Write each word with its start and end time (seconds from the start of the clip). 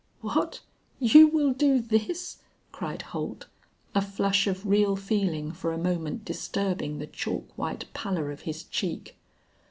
"What, 0.21 0.61
you 0.99 1.27
will 1.27 1.53
do 1.53 1.79
this!" 1.79 2.39
cried 2.71 3.03
Holt, 3.13 3.45
a 3.93 4.01
flush 4.01 4.47
of 4.47 4.65
real 4.65 4.95
feeling 4.95 5.51
for 5.51 5.71
a 5.71 5.77
moment 5.77 6.25
disturbing 6.25 6.97
the 6.97 7.05
chalk 7.05 7.55
white 7.55 7.85
pallor 7.93 8.31
of 8.31 8.39
his 8.41 8.63
cheek. 8.63 9.19